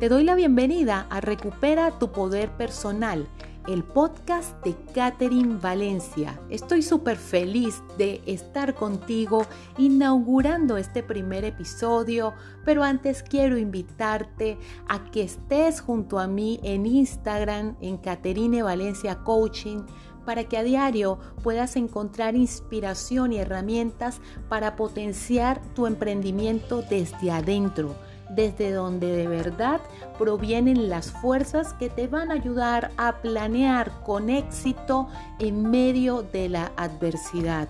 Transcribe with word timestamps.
Te 0.00 0.08
doy 0.08 0.24
la 0.24 0.34
bienvenida 0.34 1.06
a 1.10 1.20
Recupera 1.20 1.98
tu 1.98 2.10
Poder 2.10 2.48
Personal, 2.56 3.28
el 3.68 3.84
podcast 3.84 4.58
de 4.64 4.74
Catherine 4.94 5.58
Valencia. 5.60 6.40
Estoy 6.48 6.80
súper 6.80 7.18
feliz 7.18 7.82
de 7.98 8.22
estar 8.24 8.74
contigo 8.74 9.44
inaugurando 9.76 10.78
este 10.78 11.02
primer 11.02 11.44
episodio, 11.44 12.32
pero 12.64 12.82
antes 12.82 13.22
quiero 13.22 13.58
invitarte 13.58 14.56
a 14.88 15.04
que 15.10 15.24
estés 15.24 15.82
junto 15.82 16.18
a 16.18 16.26
mí 16.26 16.60
en 16.62 16.86
Instagram, 16.86 17.76
en 17.82 17.98
Caterine 17.98 18.62
Valencia 18.62 19.16
Coaching 19.16 19.82
para 20.24 20.44
que 20.44 20.56
a 20.56 20.62
diario 20.62 21.18
puedas 21.42 21.76
encontrar 21.76 22.36
inspiración 22.36 23.34
y 23.34 23.38
herramientas 23.38 24.22
para 24.48 24.76
potenciar 24.76 25.60
tu 25.74 25.86
emprendimiento 25.86 26.80
desde 26.80 27.30
adentro 27.30 27.94
desde 28.30 28.72
donde 28.72 29.14
de 29.14 29.26
verdad 29.26 29.80
provienen 30.18 30.88
las 30.88 31.10
fuerzas 31.10 31.74
que 31.74 31.88
te 31.88 32.06
van 32.06 32.30
a 32.30 32.34
ayudar 32.34 32.90
a 32.96 33.20
planear 33.20 34.02
con 34.02 34.30
éxito 34.30 35.08
en 35.38 35.70
medio 35.70 36.22
de 36.22 36.48
la 36.48 36.72
adversidad, 36.76 37.68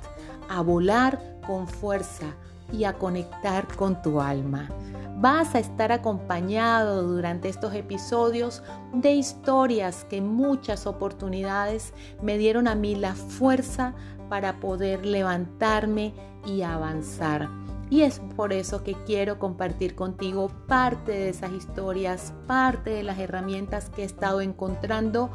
a 0.49 0.61
volar 0.61 1.39
con 1.47 1.67
fuerza 1.67 2.35
y 2.73 2.85
a 2.85 2.93
conectar 2.95 3.67
con 3.77 4.01
tu 4.03 4.21
alma. 4.21 4.69
Vas 5.17 5.55
a 5.55 5.59
estar 5.59 5.93
acompañado 5.93 7.03
durante 7.03 7.49
estos 7.49 7.75
episodios 7.75 8.63
de 8.93 9.13
historias 9.13 10.05
que 10.05 10.23
muchas 10.23 10.87
oportunidades 10.87 11.93
me 12.23 12.39
dieron 12.39 12.69
a 12.69 12.75
mí 12.75 12.95
la 12.95 13.15
fuerza 13.15 13.95
para 14.29 14.61
poder 14.61 15.05
levantarme 15.05 16.15
y 16.47 16.63
avanzar. 16.63 17.49
Y 17.91 18.03
es 18.03 18.21
por 18.37 18.53
eso 18.53 18.85
que 18.85 18.95
quiero 19.05 19.41
compartir 19.41 19.97
contigo 19.97 20.49
parte 20.69 21.11
de 21.11 21.29
esas 21.29 21.53
historias, 21.53 22.33
parte 22.47 22.91
de 22.91 23.03
las 23.03 23.19
herramientas 23.19 23.91
que 23.91 24.03
he 24.03 24.05
estado 24.05 24.41
encontrando 24.41 25.31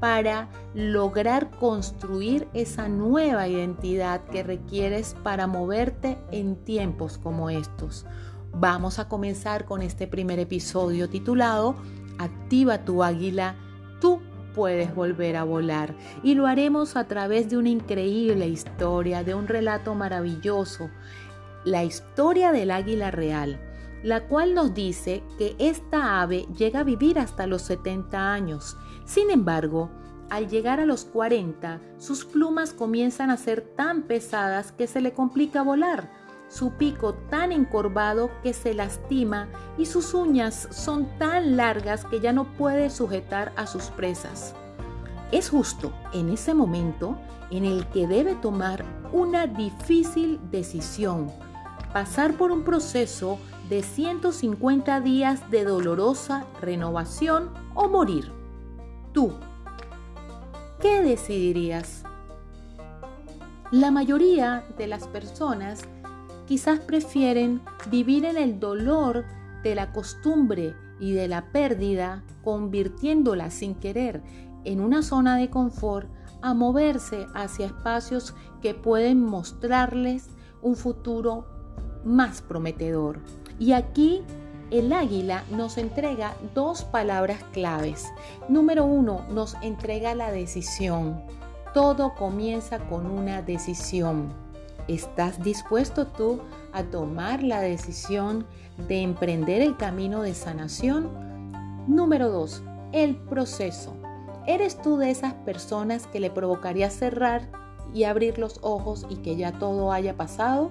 para 0.00 0.48
lograr 0.74 1.50
construir 1.50 2.48
esa 2.54 2.88
nueva 2.88 3.46
identidad 3.48 4.24
que 4.24 4.42
requieres 4.42 5.14
para 5.22 5.46
moverte 5.46 6.18
en 6.32 6.56
tiempos 6.56 7.18
como 7.18 7.50
estos. 7.50 8.06
Vamos 8.52 8.98
a 8.98 9.06
comenzar 9.06 9.66
con 9.66 9.82
este 9.82 10.06
primer 10.08 10.38
episodio 10.38 11.08
titulado 11.08 11.76
Activa 12.18 12.84
tu 12.84 13.02
águila, 13.02 13.56
tú 14.00 14.20
puedes 14.54 14.94
volver 14.94 15.36
a 15.36 15.44
volar. 15.44 15.94
Y 16.22 16.34
lo 16.34 16.46
haremos 16.46 16.96
a 16.96 17.04
través 17.04 17.48
de 17.50 17.56
una 17.56 17.68
increíble 17.68 18.48
historia, 18.48 19.22
de 19.22 19.34
un 19.34 19.46
relato 19.46 19.94
maravilloso 19.94 20.90
la 21.64 21.84
historia 21.84 22.52
del 22.52 22.70
águila 22.70 23.10
real, 23.10 23.60
la 24.02 24.26
cual 24.26 24.54
nos 24.54 24.74
dice 24.74 25.22
que 25.38 25.56
esta 25.58 26.20
ave 26.22 26.46
llega 26.56 26.80
a 26.80 26.84
vivir 26.84 27.18
hasta 27.18 27.46
los 27.46 27.62
70 27.62 28.32
años. 28.32 28.76
Sin 29.04 29.30
embargo, 29.30 29.90
al 30.30 30.48
llegar 30.48 30.80
a 30.80 30.86
los 30.86 31.04
40, 31.04 31.80
sus 31.98 32.24
plumas 32.24 32.72
comienzan 32.72 33.30
a 33.30 33.36
ser 33.36 33.60
tan 33.60 34.02
pesadas 34.02 34.72
que 34.72 34.86
se 34.86 35.00
le 35.00 35.12
complica 35.12 35.62
volar, 35.62 36.10
su 36.48 36.72
pico 36.72 37.14
tan 37.14 37.52
encorvado 37.52 38.30
que 38.42 38.52
se 38.52 38.74
lastima 38.74 39.48
y 39.78 39.86
sus 39.86 40.14
uñas 40.14 40.68
son 40.72 41.06
tan 41.18 41.56
largas 41.56 42.04
que 42.04 42.20
ya 42.20 42.32
no 42.32 42.44
puede 42.54 42.90
sujetar 42.90 43.52
a 43.56 43.66
sus 43.66 43.84
presas. 43.84 44.54
Es 45.30 45.50
justo 45.50 45.92
en 46.12 46.28
ese 46.28 46.54
momento 46.54 47.16
en 47.50 47.64
el 47.64 47.86
que 47.88 48.08
debe 48.08 48.34
tomar 48.34 48.84
una 49.12 49.46
difícil 49.46 50.40
decisión 50.50 51.30
pasar 51.92 52.34
por 52.34 52.50
un 52.52 52.62
proceso 52.62 53.38
de 53.68 53.82
150 53.82 55.00
días 55.00 55.50
de 55.50 55.64
dolorosa 55.64 56.46
renovación 56.60 57.50
o 57.74 57.88
morir. 57.88 58.32
Tú, 59.12 59.32
¿qué 60.80 61.02
decidirías? 61.02 62.04
La 63.70 63.90
mayoría 63.90 64.64
de 64.76 64.86
las 64.86 65.06
personas 65.06 65.82
quizás 66.46 66.80
prefieren 66.80 67.60
vivir 67.90 68.24
en 68.24 68.36
el 68.36 68.58
dolor 68.58 69.24
de 69.62 69.74
la 69.74 69.92
costumbre 69.92 70.74
y 70.98 71.12
de 71.12 71.28
la 71.28 71.52
pérdida, 71.52 72.24
convirtiéndola 72.42 73.50
sin 73.50 73.74
querer 73.76 74.22
en 74.64 74.80
una 74.80 75.02
zona 75.02 75.36
de 75.36 75.50
confort, 75.50 76.08
a 76.42 76.54
moverse 76.54 77.26
hacia 77.34 77.66
espacios 77.66 78.34
que 78.62 78.74
pueden 78.74 79.20
mostrarles 79.20 80.30
un 80.62 80.74
futuro 80.74 81.59
más 82.04 82.42
prometedor. 82.42 83.18
Y 83.58 83.72
aquí 83.72 84.22
el 84.70 84.92
águila 84.92 85.44
nos 85.50 85.78
entrega 85.78 86.36
dos 86.54 86.84
palabras 86.84 87.42
claves. 87.52 88.08
Número 88.48 88.84
uno, 88.84 89.24
nos 89.30 89.56
entrega 89.62 90.14
la 90.14 90.30
decisión. 90.30 91.20
Todo 91.74 92.14
comienza 92.14 92.78
con 92.88 93.06
una 93.06 93.42
decisión. 93.42 94.32
¿Estás 94.88 95.42
dispuesto 95.42 96.06
tú 96.06 96.40
a 96.72 96.84
tomar 96.84 97.42
la 97.42 97.60
decisión 97.60 98.46
de 98.88 99.02
emprender 99.02 99.60
el 99.60 99.76
camino 99.76 100.22
de 100.22 100.34
sanación? 100.34 101.10
Número 101.86 102.30
dos, 102.30 102.62
el 102.92 103.16
proceso. 103.16 103.94
¿Eres 104.46 104.80
tú 104.80 104.96
de 104.96 105.10
esas 105.10 105.34
personas 105.34 106.06
que 106.06 106.20
le 106.20 106.30
provocaría 106.30 106.90
cerrar 106.90 107.48
y 107.92 108.04
abrir 108.04 108.38
los 108.38 108.58
ojos 108.62 109.06
y 109.08 109.16
que 109.16 109.36
ya 109.36 109.52
todo 109.52 109.92
haya 109.92 110.16
pasado? 110.16 110.70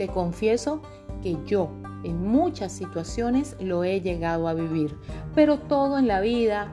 Te 0.00 0.08
confieso 0.08 0.80
que 1.22 1.36
yo 1.44 1.68
en 2.04 2.26
muchas 2.26 2.72
situaciones 2.72 3.54
lo 3.60 3.84
he 3.84 4.00
llegado 4.00 4.48
a 4.48 4.54
vivir, 4.54 4.96
pero 5.34 5.58
todo 5.58 5.98
en 5.98 6.08
la 6.08 6.22
vida 6.22 6.72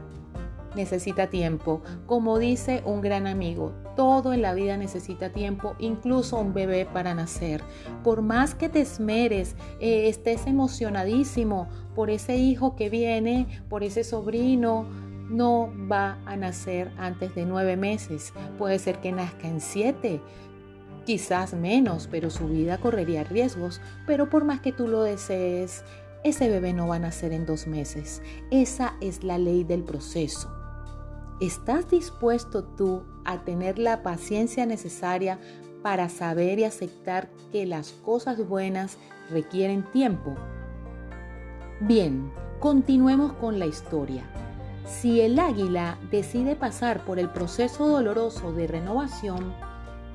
necesita 0.78 1.28
tiempo. 1.28 1.82
Como 2.06 2.40
dice 2.40 2.82
un 2.86 3.02
gran 3.02 3.28
amigo, 3.28 3.74
todo 3.98 4.32
en 4.32 4.42
la 4.42 4.54
vida 4.54 4.78
necesita 4.78 5.34
tiempo, 5.34 5.76
incluso 5.78 6.40
un 6.40 6.54
bebé 6.54 6.86
para 6.86 7.14
nacer. 7.14 7.62
Por 8.02 8.22
más 8.22 8.56
que 8.56 8.70
te 8.70 8.80
esmeres, 8.80 9.58
eh, 9.82 10.08
estés 10.08 10.48
emocionadísimo 10.48 11.68
por 11.96 12.10
ese 12.10 12.38
hijo 12.38 12.78
que 12.78 12.90
viene, 12.90 13.46
por 13.68 13.84
ese 13.84 14.06
sobrino, 14.06 14.86
no 15.30 15.70
va 15.92 16.18
a 16.26 16.38
nacer 16.38 16.94
antes 16.98 17.36
de 17.36 17.46
nueve 17.46 17.76
meses. 17.76 18.32
Puede 18.58 18.80
ser 18.80 19.00
que 19.00 19.12
nazca 19.12 19.50
en 19.50 19.60
siete 19.60 20.22
quizás 21.08 21.54
menos, 21.54 22.10
pero 22.12 22.30
su 22.30 22.50
vida 22.50 22.80
correría 22.80 23.24
riesgos. 23.24 23.80
Pero 24.06 24.30
por 24.30 24.44
más 24.44 24.60
que 24.60 24.74
tú 24.74 24.90
lo 24.90 25.04
desees, 25.04 25.86
ese 26.26 26.50
bebé 26.50 26.74
no 26.74 26.90
va 26.90 26.98
a 26.98 27.00
nacer 27.00 27.32
en 27.32 27.46
dos 27.46 27.66
meses. 27.66 28.22
Esa 28.52 28.96
es 29.00 29.24
la 29.24 29.38
ley 29.38 29.64
del 29.64 29.86
proceso. 29.86 30.52
¿Estás 31.40 31.90
dispuesto 31.90 32.66
tú 32.66 33.06
a 33.24 33.46
tener 33.46 33.80
la 33.80 34.04
paciencia 34.04 34.66
necesaria 34.66 35.40
para 35.82 36.10
saber 36.10 36.60
y 36.60 36.66
aceptar 36.66 37.30
que 37.54 37.66
las 37.66 37.94
cosas 37.94 38.46
buenas 38.46 38.98
requieren 39.30 39.90
tiempo? 39.92 40.36
Bien, 41.80 42.34
continuemos 42.60 43.32
con 43.34 43.60
la 43.60 43.66
historia. 43.66 44.26
Si 44.86 45.22
el 45.22 45.40
águila 45.40 45.98
decide 46.12 46.58
pasar 46.58 47.06
por 47.06 47.18
el 47.18 47.30
proceso 47.30 47.88
doloroso 47.88 48.52
de 48.52 48.68
renovación, 48.68 49.54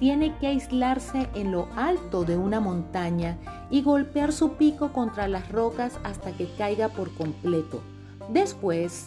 tiene 0.03 0.37
que 0.39 0.49
aislarse 0.49 1.29
en 1.33 1.53
lo 1.53 1.69
alto 1.77 2.25
de 2.25 2.37
una 2.37 2.59
montaña 2.59 3.39
y 3.71 3.83
golpear 3.83 4.33
su 4.33 4.55
pico 4.55 4.93
contra 4.93 5.29
las 5.29 5.49
rocas 5.53 5.97
hasta 6.03 6.33
que 6.33 6.49
caiga 6.59 6.89
por 6.89 7.15
completo. 7.15 7.81
Después, 8.29 9.07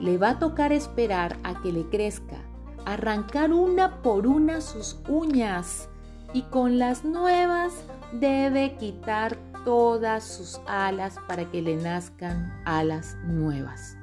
le 0.00 0.18
va 0.18 0.30
a 0.30 0.38
tocar 0.40 0.72
esperar 0.72 1.36
a 1.44 1.62
que 1.62 1.70
le 1.70 1.84
crezca, 1.84 2.38
arrancar 2.84 3.52
una 3.52 4.02
por 4.02 4.26
una 4.26 4.60
sus 4.60 4.98
uñas 5.08 5.88
y 6.34 6.42
con 6.42 6.80
las 6.80 7.04
nuevas 7.04 7.72
debe 8.10 8.74
quitar 8.78 9.38
todas 9.64 10.24
sus 10.24 10.60
alas 10.66 11.18
para 11.28 11.48
que 11.52 11.62
le 11.62 11.76
nazcan 11.76 12.52
alas 12.64 13.16
nuevas. 13.28 13.96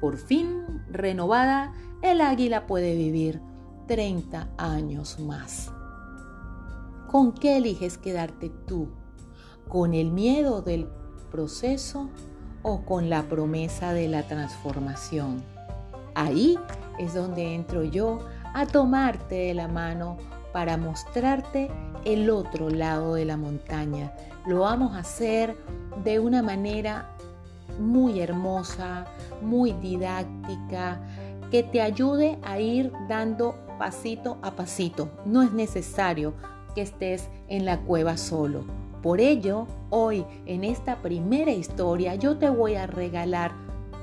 Por 0.00 0.16
fin, 0.16 0.62
renovada, 0.92 1.72
el 2.02 2.20
águila 2.20 2.68
puede 2.68 2.94
vivir 2.94 3.49
30 3.90 4.46
años 4.56 5.18
más. 5.18 5.72
¿Con 7.08 7.32
qué 7.32 7.56
eliges 7.56 7.98
quedarte 7.98 8.48
tú? 8.48 8.86
¿Con 9.68 9.94
el 9.94 10.12
miedo 10.12 10.62
del 10.62 10.86
proceso 11.32 12.08
o 12.62 12.82
con 12.82 13.10
la 13.10 13.24
promesa 13.24 13.92
de 13.92 14.06
la 14.06 14.22
transformación? 14.28 15.42
Ahí 16.14 16.56
es 17.00 17.14
donde 17.14 17.52
entro 17.52 17.82
yo 17.82 18.20
a 18.54 18.64
tomarte 18.64 19.34
de 19.34 19.54
la 19.54 19.66
mano 19.66 20.18
para 20.52 20.76
mostrarte 20.76 21.68
el 22.04 22.30
otro 22.30 22.70
lado 22.70 23.14
de 23.14 23.24
la 23.24 23.36
montaña. 23.36 24.12
Lo 24.46 24.60
vamos 24.60 24.94
a 24.94 25.00
hacer 25.00 25.56
de 26.04 26.20
una 26.20 26.44
manera 26.44 27.10
muy 27.80 28.20
hermosa, 28.20 29.06
muy 29.42 29.72
didáctica, 29.72 31.00
que 31.50 31.62
te 31.62 31.82
ayude 31.82 32.38
a 32.42 32.60
ir 32.60 32.92
dando 33.08 33.54
pasito 33.78 34.38
a 34.42 34.52
pasito. 34.52 35.10
No 35.24 35.42
es 35.42 35.52
necesario 35.52 36.34
que 36.74 36.82
estés 36.82 37.28
en 37.48 37.64
la 37.64 37.80
cueva 37.80 38.16
solo. 38.16 38.64
Por 39.02 39.20
ello, 39.20 39.66
hoy 39.88 40.24
en 40.46 40.62
esta 40.62 40.96
primera 40.96 41.50
historia 41.50 42.14
yo 42.14 42.36
te 42.36 42.50
voy 42.50 42.74
a 42.74 42.86
regalar 42.86 43.52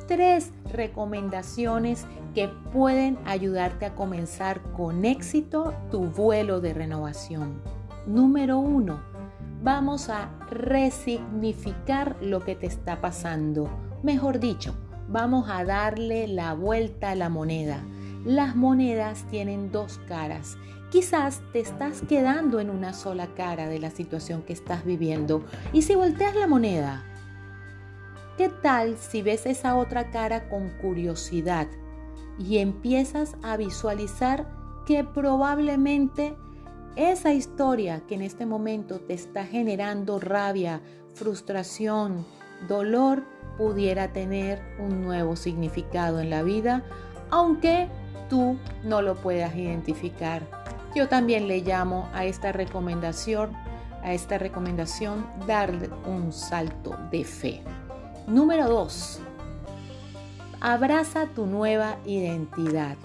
tres 0.07 0.51
recomendaciones 0.71 2.05
que 2.33 2.49
pueden 2.73 3.17
ayudarte 3.25 3.85
a 3.85 3.95
comenzar 3.95 4.61
con 4.73 5.05
éxito 5.05 5.73
tu 5.91 6.05
vuelo 6.05 6.59
de 6.61 6.73
renovación. 6.73 7.61
Número 8.07 8.57
uno, 8.57 8.99
vamos 9.63 10.09
a 10.09 10.29
resignificar 10.49 12.15
lo 12.21 12.43
que 12.43 12.55
te 12.55 12.65
está 12.65 13.01
pasando. 13.01 13.69
Mejor 14.01 14.39
dicho, 14.39 14.75
vamos 15.07 15.49
a 15.49 15.63
darle 15.63 16.27
la 16.27 16.53
vuelta 16.53 17.11
a 17.11 17.15
la 17.15 17.29
moneda. 17.29 17.81
Las 18.25 18.55
monedas 18.55 19.25
tienen 19.29 19.71
dos 19.71 19.99
caras. 20.07 20.57
Quizás 20.91 21.41
te 21.53 21.59
estás 21.59 22.01
quedando 22.07 22.59
en 22.59 22.69
una 22.69 22.93
sola 22.93 23.27
cara 23.35 23.67
de 23.67 23.79
la 23.79 23.89
situación 23.89 24.41
que 24.41 24.53
estás 24.53 24.85
viviendo. 24.85 25.43
Y 25.73 25.81
si 25.81 25.95
volteas 25.95 26.35
la 26.35 26.47
moneda, 26.47 27.03
¿qué 28.37 28.49
tal 28.49 28.97
si 28.97 29.21
ves 29.21 29.45
esa 29.45 29.75
otra 29.75 30.11
cara 30.11 30.49
con 30.49 30.69
curiosidad 30.81 31.67
y 32.39 32.57
empiezas 32.59 33.35
a 33.43 33.57
visualizar 33.57 34.47
que 34.85 35.03
probablemente 35.03 36.37
esa 36.95 37.33
historia 37.33 38.01
que 38.07 38.15
en 38.15 38.21
este 38.21 38.45
momento 38.45 38.99
te 38.99 39.13
está 39.13 39.45
generando 39.45 40.19
rabia, 40.19 40.81
frustración, 41.13 42.25
dolor, 42.67 43.23
pudiera 43.57 44.09
tener 44.09 44.61
un 44.79 45.03
nuevo 45.03 45.35
significado 45.35 46.19
en 46.19 46.29
la 46.29 46.43
vida, 46.43 46.83
aunque 47.29 47.87
tú 48.29 48.57
no 48.83 49.01
lo 49.01 49.15
puedas 49.15 49.55
identificar. 49.55 50.43
Yo 50.95 51.07
también 51.07 51.47
le 51.47 51.61
llamo 51.61 52.09
a 52.13 52.25
esta 52.25 52.51
recomendación, 52.51 53.51
a 54.03 54.13
esta 54.13 54.37
recomendación, 54.37 55.25
darle 55.45 55.89
un 56.05 56.31
salto 56.31 56.97
de 57.11 57.23
fe. 57.23 57.61
Número 58.27 58.67
2. 58.67 59.21
Abraza 60.59 61.27
tu 61.27 61.45
nueva 61.45 61.97
identidad. 62.05 62.97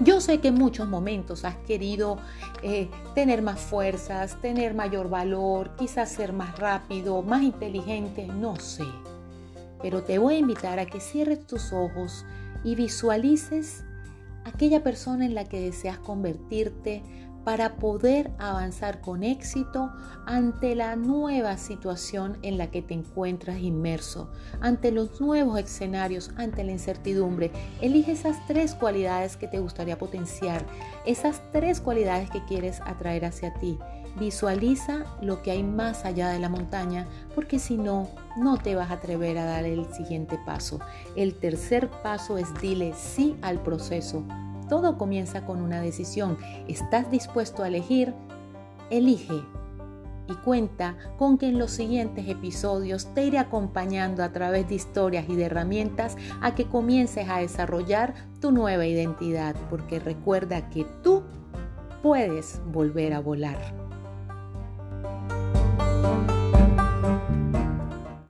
Yo 0.00 0.20
sé 0.20 0.40
que 0.40 0.48
en 0.48 0.54
muchos 0.54 0.86
momentos 0.86 1.44
has 1.44 1.56
querido 1.56 2.18
eh, 2.62 2.90
tener 3.14 3.40
más 3.40 3.58
fuerzas, 3.58 4.40
tener 4.42 4.74
mayor 4.74 5.08
valor, 5.08 5.70
quizás 5.76 6.10
ser 6.10 6.34
más 6.34 6.58
rápido, 6.58 7.22
más 7.22 7.42
inteligente, 7.42 8.26
no 8.26 8.56
sé. 8.56 8.84
Pero 9.86 10.02
te 10.02 10.18
voy 10.18 10.34
a 10.34 10.38
invitar 10.38 10.80
a 10.80 10.86
que 10.86 10.98
cierres 10.98 11.46
tus 11.46 11.72
ojos 11.72 12.26
y 12.64 12.74
visualices 12.74 13.84
aquella 14.44 14.82
persona 14.82 15.24
en 15.24 15.36
la 15.36 15.44
que 15.44 15.60
deseas 15.60 15.96
convertirte 15.96 17.04
para 17.44 17.76
poder 17.76 18.32
avanzar 18.40 19.00
con 19.00 19.22
éxito 19.22 19.92
ante 20.26 20.74
la 20.74 20.96
nueva 20.96 21.56
situación 21.56 22.36
en 22.42 22.58
la 22.58 22.68
que 22.72 22.82
te 22.82 22.94
encuentras 22.94 23.60
inmerso, 23.60 24.28
ante 24.60 24.90
los 24.90 25.20
nuevos 25.20 25.56
escenarios, 25.60 26.32
ante 26.36 26.64
la 26.64 26.72
incertidumbre. 26.72 27.52
Elige 27.80 28.10
esas 28.10 28.44
tres 28.48 28.74
cualidades 28.74 29.36
que 29.36 29.46
te 29.46 29.60
gustaría 29.60 29.98
potenciar, 29.98 30.66
esas 31.06 31.40
tres 31.52 31.80
cualidades 31.80 32.28
que 32.28 32.44
quieres 32.46 32.80
atraer 32.80 33.24
hacia 33.24 33.54
ti. 33.54 33.78
Visualiza 34.18 35.04
lo 35.20 35.42
que 35.42 35.50
hay 35.50 35.62
más 35.62 36.04
allá 36.04 36.28
de 36.28 36.38
la 36.38 36.48
montaña, 36.48 37.06
porque 37.34 37.58
si 37.58 37.76
no, 37.76 38.08
no 38.36 38.56
te 38.56 38.74
vas 38.74 38.90
a 38.90 38.94
atrever 38.94 39.38
a 39.38 39.44
dar 39.44 39.64
el 39.64 39.92
siguiente 39.92 40.38
paso. 40.44 40.80
El 41.16 41.34
tercer 41.34 41.90
paso 42.02 42.38
es 42.38 42.52
dile 42.60 42.94
sí 42.96 43.36
al 43.42 43.62
proceso 43.62 44.24
todo 44.68 44.98
comienza 44.98 45.44
con 45.44 45.60
una 45.60 45.80
decisión. 45.80 46.38
¿Estás 46.68 47.10
dispuesto 47.10 47.62
a 47.62 47.68
elegir? 47.68 48.14
Elige. 48.90 49.42
Y 50.28 50.34
cuenta 50.44 50.96
con 51.18 51.38
que 51.38 51.48
en 51.48 51.58
los 51.58 51.70
siguientes 51.70 52.28
episodios 52.28 53.14
te 53.14 53.24
iré 53.24 53.38
acompañando 53.38 54.24
a 54.24 54.32
través 54.32 54.68
de 54.68 54.74
historias 54.74 55.28
y 55.28 55.36
de 55.36 55.44
herramientas 55.44 56.16
a 56.40 56.56
que 56.56 56.66
comiences 56.66 57.28
a 57.28 57.38
desarrollar 57.38 58.14
tu 58.40 58.50
nueva 58.50 58.86
identidad, 58.86 59.54
porque 59.70 60.00
recuerda 60.00 60.68
que 60.68 60.84
tú 61.04 61.22
puedes 62.02 62.60
volver 62.72 63.12
a 63.12 63.20
volar. 63.20 63.85